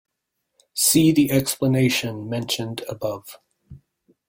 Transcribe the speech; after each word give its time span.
See 0.73 1.11
the 1.11 1.29
explanation 1.29 2.27
mentioned 2.27 2.83
above. 2.89 3.37